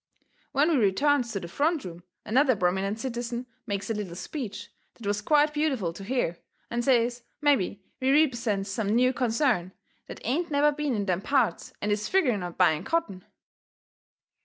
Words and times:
When 0.51 0.71
we 0.71 0.77
returns 0.77 1.31
to 1.31 1.39
the 1.39 1.47
front 1.47 1.85
room 1.85 2.01
another 2.25 2.55
prominent 2.55 2.97
citizen 2.97 3.45
makes 3.67 3.87
a 3.91 3.93
little 3.93 4.15
speech 4.15 4.71
that 4.95 5.05
was 5.05 5.21
quite 5.21 5.53
beautiful 5.53 5.93
to 5.93 6.03
hear, 6.03 6.39
and 6.71 6.83
says 6.83 7.21
mebby 7.39 7.83
we 7.99 8.09
represents 8.09 8.71
some 8.71 8.95
new 8.95 9.13
concern 9.13 9.73
that 10.07 10.19
ain't 10.23 10.49
never 10.49 10.71
been 10.71 10.95
in 10.95 11.05
them 11.05 11.21
parts 11.21 11.71
and 11.83 11.91
is 11.91 12.09
figgering 12.09 12.41
on 12.41 12.53
buying 12.53 12.83
cotton. 12.83 13.23